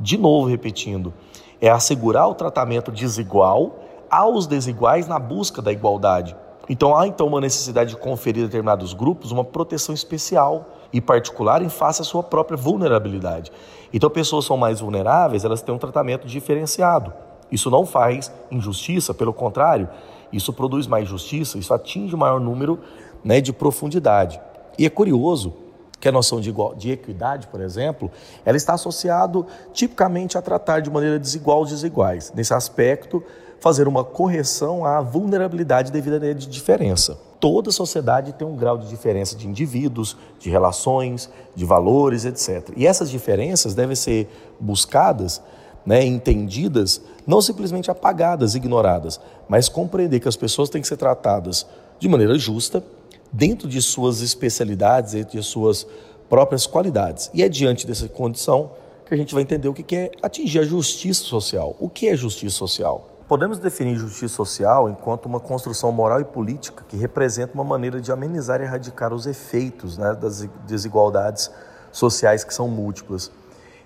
De 0.00 0.18
novo, 0.18 0.48
repetindo, 0.48 1.14
é 1.60 1.70
assegurar 1.70 2.28
o 2.28 2.34
tratamento 2.34 2.90
desigual 2.90 3.84
aos 4.10 4.48
desiguais 4.48 5.06
na 5.06 5.20
busca 5.20 5.62
da 5.62 5.70
igualdade. 5.70 6.34
Então 6.68 6.96
há 6.96 7.06
então 7.06 7.28
uma 7.28 7.40
necessidade 7.40 7.90
de 7.90 7.96
conferir 7.98 8.42
a 8.42 8.46
determinados 8.46 8.92
grupos 8.92 9.30
uma 9.30 9.44
proteção 9.44 9.94
especial 9.94 10.66
e 10.92 11.00
particular 11.00 11.62
em 11.62 11.68
face 11.68 12.02
à 12.02 12.04
sua 12.04 12.24
própria 12.24 12.56
vulnerabilidade. 12.56 13.52
Então 13.92 14.10
pessoas 14.10 14.44
são 14.44 14.56
mais 14.56 14.80
vulneráveis, 14.80 15.44
elas 15.44 15.62
têm 15.62 15.72
um 15.72 15.78
tratamento 15.78 16.26
diferenciado. 16.26 17.27
Isso 17.50 17.70
não 17.70 17.86
faz 17.86 18.32
injustiça, 18.50 19.14
pelo 19.14 19.32
contrário, 19.32 19.88
isso 20.32 20.52
produz 20.52 20.86
mais 20.86 21.08
justiça, 21.08 21.58
isso 21.58 21.72
atinge 21.72 22.14
o 22.14 22.18
maior 22.18 22.40
número 22.40 22.78
né, 23.24 23.40
de 23.40 23.52
profundidade. 23.52 24.40
E 24.78 24.84
é 24.86 24.90
curioso 24.90 25.54
que 26.00 26.08
a 26.08 26.12
noção 26.12 26.40
de, 26.40 26.50
igual, 26.50 26.74
de 26.74 26.90
equidade, 26.90 27.48
por 27.48 27.60
exemplo, 27.60 28.10
ela 28.44 28.56
está 28.56 28.74
associado 28.74 29.46
tipicamente 29.72 30.38
a 30.38 30.42
tratar 30.42 30.80
de 30.80 30.90
maneira 30.90 31.18
desigual 31.18 31.62
os 31.62 31.70
desiguais. 31.70 32.32
Nesse 32.34 32.54
aspecto, 32.54 33.22
fazer 33.60 33.88
uma 33.88 34.04
correção 34.04 34.84
à 34.84 35.00
vulnerabilidade 35.00 35.90
devido 35.90 36.14
à 36.14 36.32
de 36.32 36.46
diferença. 36.46 37.18
Toda 37.40 37.70
sociedade 37.70 38.32
tem 38.32 38.46
um 38.46 38.56
grau 38.56 38.78
de 38.78 38.88
diferença 38.88 39.36
de 39.36 39.46
indivíduos, 39.46 40.16
de 40.38 40.50
relações, 40.50 41.30
de 41.54 41.64
valores, 41.64 42.24
etc. 42.24 42.70
E 42.76 42.86
essas 42.86 43.10
diferenças 43.10 43.74
devem 43.74 43.94
ser 43.96 44.28
buscadas, 44.60 45.40
né, 45.88 46.04
entendidas, 46.04 47.00
não 47.26 47.40
simplesmente 47.40 47.90
apagadas, 47.90 48.54
ignoradas, 48.54 49.18
mas 49.48 49.70
compreender 49.70 50.20
que 50.20 50.28
as 50.28 50.36
pessoas 50.36 50.68
têm 50.68 50.82
que 50.82 50.86
ser 50.86 50.98
tratadas 50.98 51.66
de 51.98 52.06
maneira 52.06 52.38
justa, 52.38 52.84
dentro 53.32 53.66
de 53.66 53.80
suas 53.80 54.20
especialidades, 54.20 55.14
dentro 55.14 55.38
de 55.38 55.42
suas 55.42 55.86
próprias 56.28 56.66
qualidades. 56.66 57.30
E 57.32 57.42
é 57.42 57.48
diante 57.48 57.86
dessa 57.86 58.06
condição 58.06 58.72
que 59.06 59.14
a 59.14 59.16
gente 59.16 59.32
vai 59.32 59.42
entender 59.42 59.66
o 59.66 59.72
que 59.72 59.96
é 59.96 60.10
atingir 60.22 60.58
a 60.58 60.62
justiça 60.62 61.24
social. 61.24 61.74
O 61.80 61.88
que 61.88 62.06
é 62.06 62.14
justiça 62.14 62.54
social? 62.54 63.08
Podemos 63.26 63.58
definir 63.58 63.96
justiça 63.96 64.34
social 64.34 64.90
enquanto 64.90 65.24
uma 65.24 65.40
construção 65.40 65.90
moral 65.90 66.20
e 66.20 66.24
política 66.24 66.84
que 66.86 66.98
representa 66.98 67.54
uma 67.54 67.64
maneira 67.64 67.98
de 67.98 68.12
amenizar 68.12 68.60
e 68.60 68.64
erradicar 68.64 69.14
os 69.14 69.26
efeitos 69.26 69.96
né, 69.96 70.14
das 70.14 70.46
desigualdades 70.66 71.50
sociais 71.90 72.44
que 72.44 72.52
são 72.52 72.68
múltiplas. 72.68 73.30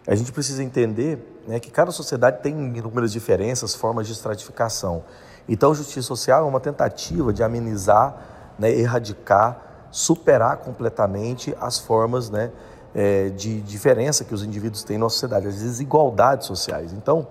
A 0.06 0.14
gente 0.14 0.32
precisa 0.32 0.62
entender 0.62 1.42
né, 1.46 1.60
que 1.60 1.70
cada 1.70 1.92
sociedade 1.92 2.42
tem 2.42 2.52
inúmeras 2.76 3.12
diferenças, 3.12 3.74
formas 3.74 4.06
de 4.06 4.12
estratificação. 4.12 5.04
Então, 5.48 5.74
justiça 5.74 6.02
social 6.02 6.44
é 6.44 6.48
uma 6.48 6.60
tentativa 6.60 7.32
de 7.32 7.42
amenizar 7.42 8.16
né, 8.58 8.70
erradicar, 8.70 9.88
superar 9.90 10.58
completamente 10.58 11.54
as 11.60 11.78
formas 11.78 12.30
né, 12.30 12.50
é, 12.94 13.28
de 13.30 13.60
diferença 13.60 14.24
que 14.24 14.34
os 14.34 14.42
indivíduos 14.42 14.84
têm 14.84 14.98
na 14.98 15.08
sociedade, 15.08 15.46
as 15.46 15.56
desigualdades 15.56 16.46
sociais. 16.46 16.92
Então, 16.92 17.26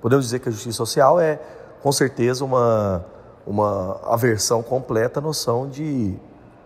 podemos 0.00 0.26
dizer 0.26 0.38
que 0.40 0.48
a 0.48 0.52
justiça 0.52 0.76
social 0.76 1.20
é, 1.20 1.38
com 1.82 1.90
certeza, 1.90 2.44
uma, 2.44 3.04
uma 3.44 4.00
aversão 4.04 4.62
completa 4.62 5.18
à 5.18 5.22
noção 5.22 5.68
de, 5.68 6.14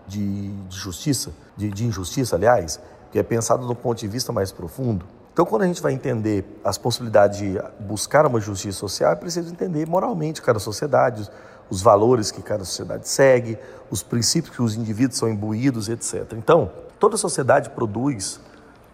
de, 0.06 0.50
de 0.50 0.76
justiça, 0.76 1.32
de, 1.56 1.70
de 1.70 1.86
injustiça, 1.86 2.36
aliás, 2.36 2.78
que 3.10 3.18
é 3.18 3.22
pensado 3.22 3.66
do 3.66 3.74
ponto 3.74 3.98
de 3.98 4.06
vista 4.06 4.30
mais 4.30 4.52
profundo. 4.52 5.06
Então, 5.36 5.44
quando 5.44 5.64
a 5.64 5.66
gente 5.66 5.82
vai 5.82 5.92
entender 5.92 6.46
as 6.64 6.78
possibilidades 6.78 7.38
de 7.38 7.60
buscar 7.78 8.24
uma 8.24 8.40
justiça 8.40 8.78
social, 8.78 9.12
é 9.12 9.14
preciso 9.14 9.52
entender 9.52 9.86
moralmente 9.86 10.40
cada 10.40 10.58
sociedade, 10.58 11.28
os 11.68 11.82
valores 11.82 12.30
que 12.30 12.40
cada 12.40 12.64
sociedade 12.64 13.06
segue, 13.06 13.58
os 13.90 14.02
princípios 14.02 14.56
que 14.56 14.62
os 14.62 14.74
indivíduos 14.74 15.18
são 15.18 15.28
imbuídos, 15.28 15.90
etc. 15.90 16.32
Então, 16.38 16.70
toda 16.98 17.18
sociedade 17.18 17.68
produz 17.68 18.40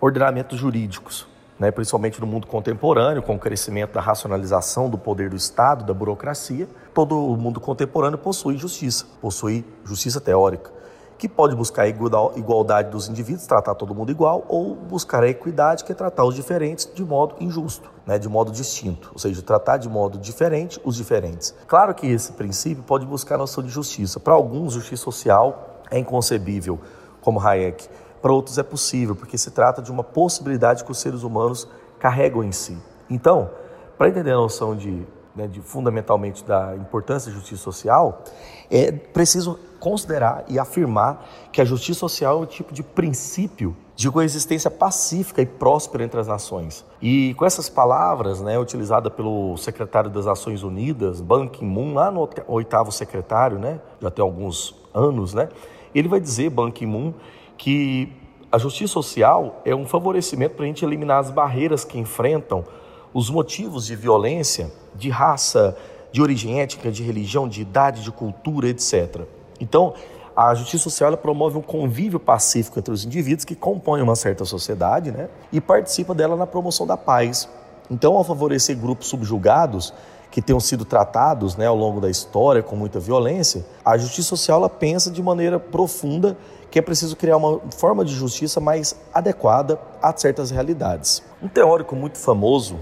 ordenamentos 0.01 0.59
jurídicos, 0.59 1.29
né, 1.61 1.71
principalmente 1.71 2.21
no 2.21 2.27
mundo 2.27 2.49
contemporâneo, 2.49 3.23
com 3.23 3.37
o 3.37 3.39
crescimento 3.39 3.93
da 3.93 4.01
racionalização 4.01 4.91
do 4.91 4.99
poder 4.99 5.31
do 5.31 5.37
Estado, 5.37 5.85
da 5.85 5.95
burocracia. 5.95 6.69
Todo 6.93 7.25
o 7.25 7.37
mundo 7.37 7.61
contemporâneo 7.61 8.19
possui 8.19 8.59
justiça, 8.59 9.07
possui 9.21 9.65
justiça 9.85 10.21
teórica 10.21 10.82
que 11.23 11.29
pode 11.29 11.55
buscar 11.55 11.83
a 11.83 11.89
igualdade 11.89 12.91
dos 12.91 13.09
indivíduos, 13.09 13.47
tratar 13.47 13.77
todo 13.77 13.95
mundo 13.95 14.11
igual, 14.11 14.45
ou 14.49 14.75
buscar 14.75 15.23
a 15.23 15.29
equidade, 15.29 15.85
que 15.85 15.93
é 15.93 15.95
tratar 15.95 16.25
os 16.25 16.35
diferentes 16.35 16.91
de 16.93 17.05
modo 17.05 17.37
injusto, 17.39 17.89
né, 18.05 18.19
de 18.19 18.29
modo 18.29 18.51
distinto, 18.51 19.09
ou 19.13 19.21
seja, 19.21 19.41
tratar 19.41 19.77
de 19.77 19.89
modo 19.89 20.19
diferente 20.19 20.81
os 20.85 20.97
diferentes. 20.97 21.55
Claro 21.69 21.95
que 21.95 22.09
esse 22.09 22.33
princípio 22.33 22.83
pode 22.83 23.07
buscar 23.07 23.37
a 23.37 23.39
noção 23.39 23.63
de 23.63 23.71
justiça. 23.71 24.19
Para 24.19 24.35
alguns, 24.35 24.73
justiça 24.73 25.05
social 25.05 25.79
é 25.93 25.97
inconcebível, 25.97 26.81
como 27.21 27.39
Hayek. 27.39 27.89
Para 28.21 28.33
outros 28.33 28.59
é 28.59 28.65
possível, 28.65 29.15
porque 29.15 29.39
se 29.39 29.53
trata 29.53 29.81
de 29.81 29.93
uma 29.93 30.03
possibilidade 30.03 30.83
que 30.83 30.91
os 30.91 30.99
seres 30.99 31.23
humanos 31.23 31.69
carregam 32.01 32.43
em 32.43 32.51
si. 32.51 32.77
Então, 33.09 33.49
para 33.97 34.09
entender 34.09 34.33
a 34.33 34.39
noção 34.39 34.75
de, 34.75 35.07
né, 35.35 35.47
de 35.47 35.61
fundamentalmente 35.61 36.45
da 36.45 36.77
importância 36.77 37.31
da 37.31 37.39
justiça 37.39 37.63
social, 37.63 38.23
é 38.71 38.93
preciso 38.93 39.59
considerar 39.81 40.45
e 40.49 40.59
afirmar 40.59 41.27
que 41.51 41.61
a 41.61 41.65
justiça 41.65 42.01
social 42.01 42.39
é 42.39 42.43
um 42.43 42.47
tipo 42.47 42.73
de 42.73 42.83
princípio 42.83 43.77
de 43.97 44.11
coexistência 44.11 44.71
pacífica 44.71 45.43
e 45.43 45.47
próspera 45.47 46.05
entre 46.05 46.19
as 46.19 46.27
nações. 46.27 46.85
E 47.01 47.35
com 47.35 47.45
essas 47.45 47.69
palavras, 47.69 48.41
né, 48.41 48.59
utilizada 48.59 49.11
pelo 49.11 49.57
secretário 49.57 50.11
das 50.11 50.27
Nações 50.27 50.63
Unidas, 50.63 51.21
Ban 51.21 51.47
Ki-moon, 51.47 51.95
lá 51.95 52.11
no 52.11 52.29
oitavo 52.49 52.91
secretário, 52.91 53.59
né, 53.59 53.81
já 54.01 54.11
tem 54.11 54.23
alguns 54.23 54.75
anos, 54.95 55.35
né, 55.35 55.49
ele 55.95 56.09
vai 56.09 56.21
dizer, 56.21 56.49
Ban 56.51 56.71
Ki-moon, 56.71 57.13
que 57.57 58.13
a 58.51 58.59
justiça 58.59 58.93
social 58.93 59.61
é 59.65 59.75
um 59.75 59.87
favorecimento 59.87 60.55
para 60.55 60.65
a 60.65 60.69
gente 60.69 60.85
eliminar 60.85 61.19
as 61.19 61.31
barreiras 61.31 61.85
que 61.85 61.99
enfrentam 61.99 62.65
os 63.13 63.31
motivos 63.31 63.87
de 63.87 63.97
violência, 63.97 64.71
de 64.95 65.11
raça, 65.11 65.77
de 66.11 66.21
origem 66.21 66.61
étnica, 66.61 66.91
de 66.91 67.03
religião, 67.03 67.49
de 67.49 67.63
idade, 67.63 68.03
de 68.03 68.11
cultura, 68.11 68.69
etc. 68.69 69.23
Então, 69.61 69.95
a 70.35 70.55
justiça 70.55 70.85
social 70.85 71.17
promove 71.17 71.59
um 71.59 71.63
convívio 71.63 72.19
pacífico 72.19 72.79
entre 72.79 72.93
os 72.93 73.05
indivíduos 73.05 73.45
que 73.45 73.55
compõem 73.55 74.03
uma 74.03 74.17
certa 74.17 74.45
sociedade 74.45 75.11
né, 75.11 75.29
e 75.53 75.61
participa 75.61 76.15
dela 76.15 76.37
na 76.37 76.47
promoção 76.47 76.87
da 76.87 76.97
paz. 76.97 77.49
Então, 77.91 78.17
ao 78.17 78.25
favorecer 78.25 78.77
grupos 78.77 79.09
subjugados 79.09 79.93
que 80.33 80.41
tenham 80.41 80.59
sido 80.59 80.87
tratados 80.87 81.57
né, 81.57 81.67
ao 81.67 81.77
longo 81.77 82.01
da 82.01 82.09
história 82.09 82.63
com 82.63 82.75
muita 82.75 82.99
violência, 82.99 83.67
a 83.85 83.99
justiça 83.99 84.31
social 84.31 84.61
ela 84.61 84.71
pensa 84.71 85.11
de 85.11 85.23
maneira 85.23 85.61
profunda 85.61 86.37
que 86.71 86.79
é 86.79 86.83
preciso 86.83 87.15
criar 87.15 87.37
uma 87.37 87.61
forma 87.77 88.03
de 88.03 88.15
justiça 88.15 88.59
mais 88.59 88.97
adequada 89.13 89.79
a 90.01 90.11
certas 90.17 90.51
realidades. 90.51 91.23
Um 91.43 91.49
teórico 91.49 91.95
muito 91.95 92.17
famoso, 92.17 92.81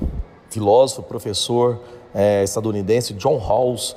filósofo, 0.48 1.02
professor 1.02 1.80
é, 2.14 2.44
estadunidense, 2.44 3.14
John 3.14 3.36
Rawls, 3.36 3.96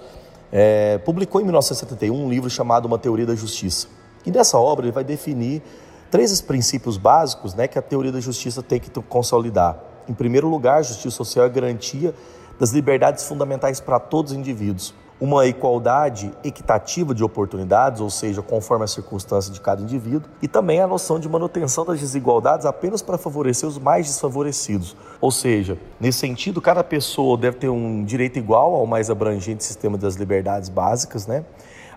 é, 0.51 0.97
publicou 0.97 1.39
em 1.39 1.43
1971 1.43 2.25
um 2.25 2.27
livro 2.27 2.49
chamado 2.49 2.85
Uma 2.85 2.97
Teoria 2.97 3.27
da 3.27 3.35
Justiça. 3.35 3.87
E 4.25 4.31
nessa 4.31 4.57
obra 4.57 4.85
ele 4.85 4.91
vai 4.91 5.03
definir 5.03 5.61
três 6.09 6.41
princípios 6.41 6.97
básicos 6.97 7.53
né, 7.53 7.67
que 7.67 7.77
a 7.77 7.81
teoria 7.83 8.11
da 8.11 8.19
justiça 8.19 8.63
tem 8.63 8.79
que 8.79 8.89
consolidar. 9.01 9.77
Em 10.09 10.13
primeiro 10.13 10.49
lugar, 10.49 10.79
a 10.79 10.81
justiça 10.81 11.17
social 11.17 11.45
é 11.45 11.49
garantia 11.49 12.15
das 12.59 12.71
liberdades 12.71 13.25
fundamentais 13.25 13.79
para 13.79 13.99
todos 13.99 14.31
os 14.31 14.37
indivíduos 14.37 14.93
uma 15.23 15.45
igualdade 15.45 16.33
equitativa 16.43 17.15
de 17.15 17.23
oportunidades, 17.23 18.01
ou 18.01 18.09
seja, 18.09 18.41
conforme 18.41 18.83
a 18.83 18.87
circunstância 18.87 19.53
de 19.53 19.61
cada 19.61 19.81
indivíduo, 19.81 20.29
e 20.41 20.49
também 20.49 20.81
a 20.81 20.87
noção 20.87 21.17
de 21.17 21.29
manutenção 21.29 21.85
das 21.85 22.01
desigualdades 22.01 22.65
apenas 22.65 23.01
para 23.01 23.17
favorecer 23.17 23.67
os 23.69 23.77
mais 23.77 24.05
desfavorecidos. 24.05 24.97
Ou 25.21 25.31
seja, 25.31 25.77
nesse 25.97 26.19
sentido, 26.19 26.59
cada 26.59 26.83
pessoa 26.83 27.37
deve 27.37 27.55
ter 27.55 27.69
um 27.69 28.03
direito 28.03 28.37
igual 28.37 28.75
ao 28.75 28.85
mais 28.85 29.09
abrangente 29.09 29.63
sistema 29.63 29.97
das 29.97 30.15
liberdades 30.15 30.67
básicas, 30.67 31.25
né? 31.25 31.45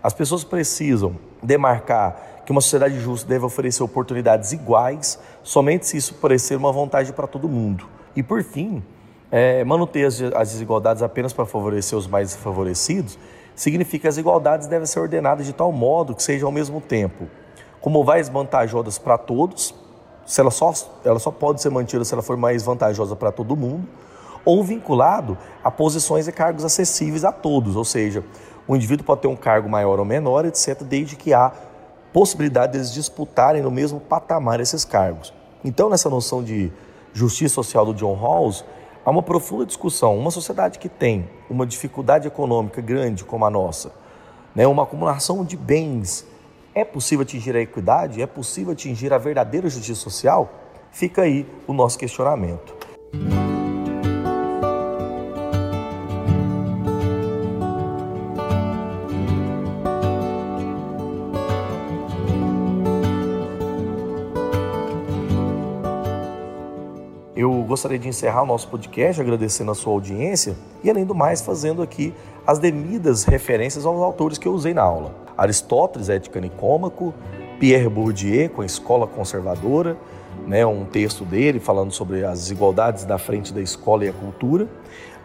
As 0.01 0.13
pessoas 0.13 0.45
precisam 0.45 1.17
demarcar 1.43 2.43
que 2.45 2.53
uma 2.53 2.61
sociedade 2.61 3.01
justa 3.01 3.29
deve 3.29 3.45
oferecer 3.45 3.83
oportunidades 3.83 4.53
iguais, 4.53 5.19
somente 5.43 5.85
se 5.89 5.97
isso 5.97 6.15
parecer 6.15 6.57
uma 6.57 6.73
vantagem 6.73 7.13
para 7.13 7.27
todo 7.27 7.49
mundo. 7.49 7.89
E 8.15 8.23
por 8.23 8.45
fim, 8.45 8.85
é, 9.31 9.65
manter 9.65 10.07
as, 10.07 10.21
as 10.23 10.53
desigualdades 10.53 11.03
apenas 11.03 11.33
para 11.33 11.47
favorecer 11.47 11.99
os 11.99 12.07
mais 12.07 12.33
desfavorecidos 12.33 13.19
significa 13.55 14.03
que 14.03 14.09
as 14.09 14.17
igualdades 14.19 14.67
devem 14.67 14.87
ser 14.87 15.01
ordenadas 15.01 15.47
de 15.47 15.53
tal 15.53 15.73
modo 15.73 16.15
que 16.15 16.23
sejam 16.23 16.49
ao 16.49 16.53
mesmo 16.53 16.81
tempo 16.81 17.27
como 17.87 18.03
mais 18.03 18.29
vantajosas 18.29 18.99
para 18.99 19.17
todos, 19.17 19.73
se 20.27 20.41
ela 20.41 20.51
só, 20.51 20.73
ela 21.05 21.21
só 21.21 21.31
pode 21.31 21.63
ser 21.63 21.71
mantida 21.71 22.05
se 22.05 22.13
ela 22.13 22.23
for 22.23 22.37
mais 22.37 22.65
vantajosa 22.65 23.15
para 23.15 23.31
todo 23.31 23.55
mundo, 23.55 23.87
ou 24.45 24.65
vinculado 24.65 25.39
a 25.63 25.71
posições 25.71 26.27
e 26.27 26.33
cargos 26.33 26.65
acessíveis 26.65 27.25
a 27.25 27.31
todos, 27.31 27.77
ou 27.77 27.85
seja, 27.85 28.25
o 28.67 28.75
indivíduo 28.75 29.07
pode 29.07 29.21
ter 29.21 29.29
um 29.29 29.37
cargo 29.37 29.69
maior 29.69 30.01
ou 30.01 30.05
menor, 30.05 30.45
etc., 30.45 30.83
desde 30.83 31.15
que 31.15 31.33
há 31.33 31.53
possibilidade 32.13 32.73
deles 32.73 32.93
disputarem 32.93 33.63
no 33.63 33.71
mesmo 33.71 34.01
patamar 34.01 34.59
esses 34.59 34.85
cargos. 34.85 35.33
Então, 35.65 35.89
nessa 35.89 36.11
noção 36.11 36.43
de 36.43 36.73
justiça 37.13 37.55
social 37.55 37.87
do 37.87 37.95
John 37.95 38.15
Rawls, 38.15 38.65
Há 39.07 39.11
uma 39.11 39.23
profunda 39.23 39.65
discussão. 39.65 40.19
Uma 40.19 40.33
sociedade 40.33 40.81
que 40.81 40.89
tem 40.89 41.29
uma 41.49 41.65
dificuldade 41.65 42.27
econômica 42.27 42.81
grande 42.81 43.25
como 43.25 43.45
a 43.45 43.51
nossa, 43.51 43.93
né, 44.53 44.67
uma 44.67 44.83
acumulação 44.83 45.45
de 45.45 45.57
bens, 45.57 46.27
é 46.75 46.85
possível 46.85 47.23
atingir 47.23 47.55
a 47.55 47.61
equidade? 47.61 48.21
É 48.21 48.27
possível 48.27 48.73
atingir 48.73 49.13
a 49.13 49.19
verdadeira 49.19 49.69
justiça 49.69 50.01
social? 50.01 50.53
Fica 50.91 51.23
aí 51.23 51.47
o 51.69 51.73
nosso 51.73 51.97
questionamento. 51.97 52.75
Gostaria 67.77 67.99
de 67.99 68.09
encerrar 68.09 68.43
o 68.43 68.47
nosso 68.47 68.69
podcast 68.69 69.21
agradecendo 69.21 69.71
a 69.71 69.75
sua 69.75 69.93
audiência 69.93 70.57
e, 70.83 70.89
além 70.89 71.05
do 71.05 71.15
mais, 71.15 71.43
fazendo 71.43 71.83
aqui 71.83 72.15
as 72.47 72.59
devidas 72.59 73.25
referências 73.25 73.85
aos 73.85 74.01
autores 74.01 74.39
que 74.39 74.49
eu 74.49 74.53
usei 74.53 74.73
na 74.73 74.81
aula. 74.81 75.15
Aristóteles, 75.37 76.09
Ética 76.09 76.41
Nicômaco, 76.41 77.13
Pierre 77.61 77.87
Bourdieu, 77.87 78.49
com 78.49 78.63
a 78.63 78.67
Escola 78.67 79.07
Conservadora, 79.07 79.95
né, 80.47 80.65
um 80.65 80.87
texto 80.87 81.23
dele 81.23 81.61
falando 81.61 81.93
sobre 81.93 82.25
as 82.25 82.41
desigualdades 82.41 83.05
da 83.05 83.19
frente 83.19 83.53
da 83.53 83.61
escola 83.61 84.07
e 84.07 84.09
a 84.09 84.13
cultura. 84.15 84.67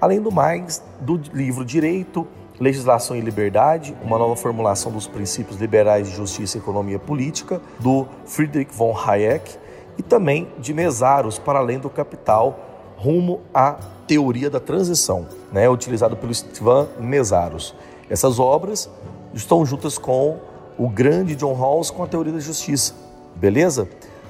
Além 0.02 0.20
do 0.20 0.30
mais, 0.30 0.84
do 1.00 1.22
livro 1.34 1.64
Direito, 1.64 2.28
Legislação 2.60 3.16
e 3.16 3.22
Liberdade, 3.22 3.96
uma 4.04 4.18
nova 4.18 4.36
formulação 4.36 4.92
dos 4.92 5.08
princípios 5.08 5.58
liberais 5.58 6.10
de 6.10 6.18
justiça 6.18 6.58
e 6.58 6.60
economia 6.60 7.00
política, 7.00 7.62
do 7.80 8.06
Friedrich 8.26 8.76
von 8.76 8.94
Hayek, 8.94 9.58
e 10.02 10.04
também 10.04 10.48
de 10.58 10.74
Mesaros, 10.74 11.38
para 11.38 11.60
além 11.60 11.78
do 11.78 11.90
capital, 11.90 12.60
rumo 12.98 13.42
à 13.54 13.78
teoria 14.08 14.50
da 14.50 14.60
transição, 14.60 15.28
né, 15.52 15.70
utilizado 15.70 16.18
pelo 16.18 16.34
Stefan 16.34 16.88
Mesaros. 17.00 17.76
Essas 18.10 18.40
obras 18.40 18.90
estão 19.32 19.64
juntas 19.64 20.00
com 20.00 20.40
o 20.78 20.90
grande 20.90 21.36
John 21.36 21.54
Rawls 21.54 21.92
com 21.92 22.04
a 22.04 22.08
teoria 22.08 22.34
da 22.34 22.40
justiça. 22.40 22.96
Beleza? 23.36 23.88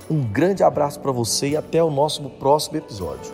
Um 0.09 0.21
grande 0.21 0.61
abraço 0.61 0.99
para 0.99 1.11
você 1.11 1.49
e 1.49 1.57
até 1.57 1.81
o 1.81 1.89
nosso 1.89 2.21
próximo 2.31 2.77
episódio. 2.77 3.31